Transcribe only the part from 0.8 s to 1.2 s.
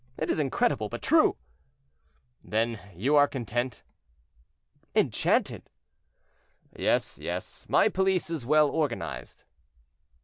but